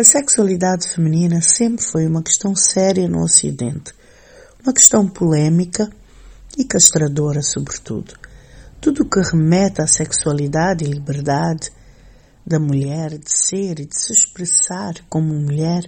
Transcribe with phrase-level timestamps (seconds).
[0.00, 3.92] A sexualidade feminina sempre foi uma questão séria no Ocidente,
[4.62, 5.90] uma questão polémica
[6.56, 8.14] e castradora, sobretudo.
[8.80, 11.70] Tudo o que remete à sexualidade e liberdade
[12.46, 15.84] da mulher de ser e de se expressar como mulher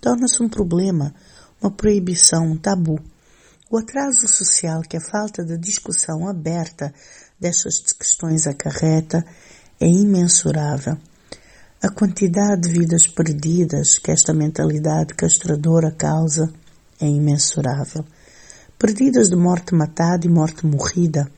[0.00, 1.12] torna-se um problema,
[1.60, 3.00] uma proibição, um tabu.
[3.68, 6.94] O atraso social que a falta de discussão aberta
[7.40, 9.26] destas questões acarreta
[9.80, 10.96] é imensurável.
[11.80, 16.52] A quantidade de vidas perdidas que esta mentalidade castradora causa
[17.00, 18.04] é imensurável.
[18.76, 21.30] Perdidas de morte matada e morte morrida,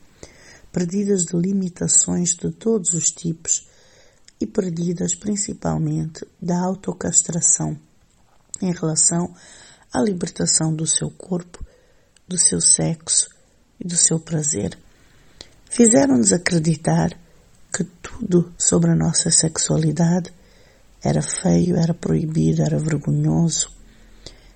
[0.71, 3.67] perdidas de limitações de todos os tipos
[4.39, 7.77] e perdidas principalmente da autocastração
[8.59, 9.35] em relação
[9.93, 11.63] à libertação do seu corpo,
[12.27, 13.29] do seu sexo
[13.79, 14.75] e do seu prazer.
[15.69, 17.15] Fizeram-nos acreditar
[17.73, 20.33] que tudo sobre a nossa sexualidade
[21.03, 23.69] era feio, era proibido, era vergonhoso.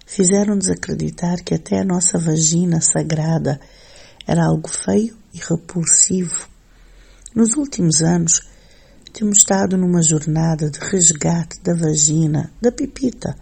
[0.05, 3.59] Fizeram-nos acreditar que até a nossa vagina sagrada
[4.27, 6.47] era algo feio e repulsivo.
[7.33, 8.41] Nos últimos anos,
[9.11, 13.35] temos estado numa jornada de resgate da vagina, da pipita,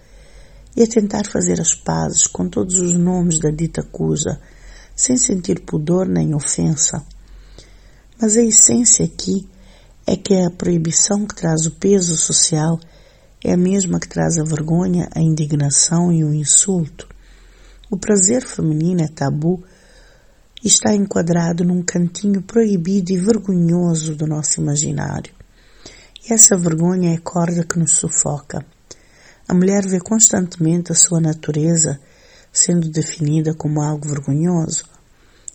[0.75, 4.39] e a tentar fazer as pazes com todos os nomes da dita cuja,
[4.95, 7.05] sem sentir pudor nem ofensa.
[8.19, 9.47] Mas a essência aqui
[10.05, 12.79] é que a proibição que traz o peso social
[13.43, 17.07] é a mesma que traz a vergonha, a indignação e o insulto.
[17.89, 19.63] O prazer feminino é tabu
[20.63, 25.33] está enquadrado num cantinho proibido e vergonhoso do nosso imaginário.
[26.25, 28.65] E essa vergonha é a corda que nos sufoca.
[29.45, 31.99] A mulher vê constantemente a sua natureza
[32.51, 34.85] sendo definida como algo vergonhoso,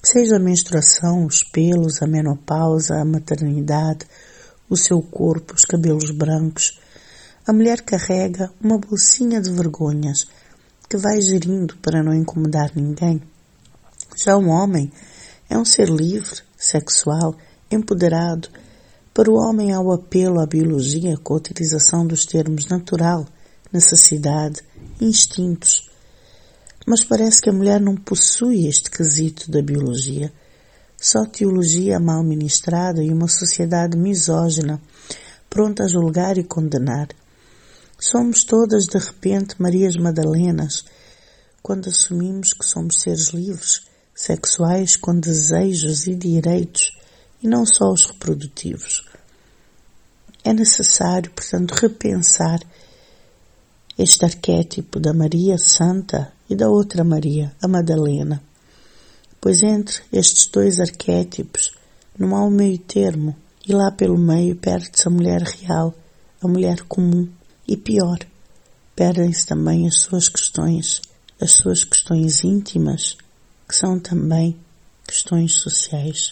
[0.03, 4.05] seja a menstruação, os pelos, a menopausa, a maternidade,
[4.69, 6.79] o seu corpo, os cabelos brancos.
[7.47, 10.27] A mulher carrega uma bolsinha de vergonhas
[10.89, 13.23] que vai gerindo para não incomodar ninguém.
[14.17, 14.91] Já o homem
[15.49, 17.35] é um ser livre, sexual,
[17.71, 18.49] empoderado.
[19.15, 23.27] Para o homem há o apelo à biologia com a utilização dos termos natural,
[23.73, 24.63] necessidade,
[25.01, 25.91] instintos.
[26.87, 30.33] Mas parece que a mulher não possui este quesito da biologia.
[31.01, 34.81] Só teologia mal ministrada e uma sociedade misógina,
[35.49, 37.09] pronta a julgar e condenar.
[37.97, 40.85] Somos todas de repente Marias Madalenas,
[41.63, 43.83] quando assumimos que somos seres livres,
[44.13, 46.99] sexuais com desejos e direitos
[47.41, 49.07] e não só os reprodutivos.
[50.43, 52.59] É necessário, portanto, repensar
[53.97, 58.43] este arquétipo da Maria Santa e da outra Maria, a Madalena,
[59.41, 61.73] pois entre estes dois arquétipos
[62.19, 65.95] não há um meio termo e lá pelo meio perde-se a mulher real,
[66.43, 67.29] a mulher comum
[67.67, 68.19] e pior,
[68.97, 71.03] perdem-se também as suas questões,
[71.41, 73.17] as suas questões íntimas
[73.69, 74.57] que são também
[75.07, 76.27] questões sociais.